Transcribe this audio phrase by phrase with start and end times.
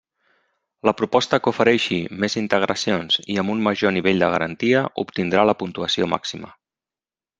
[0.87, 5.57] La proposta que ofereixi més integracions i amb un major nivell de garantia obtindrà la
[5.61, 6.51] puntuació màxima.